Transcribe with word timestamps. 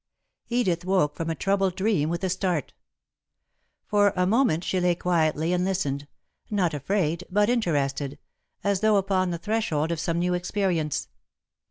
Edith 0.49 0.83
woke 0.83 1.15
from 1.15 1.29
a 1.29 1.35
troubled 1.35 1.75
dream 1.75 2.09
with 2.09 2.23
a 2.23 2.29
start. 2.31 2.73
For 3.85 4.13
a 4.15 4.25
moment 4.25 4.63
she 4.63 4.79
lay 4.79 4.95
quietly 4.95 5.53
and 5.53 5.63
listened, 5.63 6.07
not 6.49 6.73
afraid, 6.73 7.23
but 7.29 7.51
interested, 7.51 8.17
as 8.63 8.79
though 8.79 8.95
upon 8.95 9.29
the 9.29 9.37
threshold 9.37 9.91
of 9.91 9.99
some 9.99 10.17
new 10.17 10.33
experience. 10.33 11.07